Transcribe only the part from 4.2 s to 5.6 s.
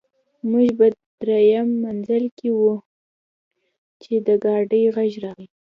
د ګاډي غږ راغی